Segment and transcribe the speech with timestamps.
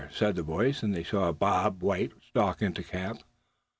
[0.09, 3.21] said a voice; and they saw Bob White stalk into camp.